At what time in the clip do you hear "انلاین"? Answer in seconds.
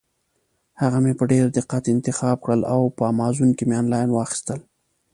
3.81-4.09